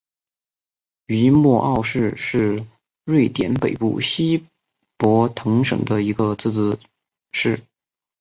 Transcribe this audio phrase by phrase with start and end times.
[1.05, 2.65] 于默奥市是
[3.05, 4.47] 瑞典北部西
[4.97, 6.79] 博滕省的一个自治
[7.33, 7.61] 市。